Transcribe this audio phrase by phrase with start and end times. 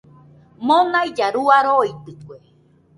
[0.65, 2.37] Monailla rua roitɨkue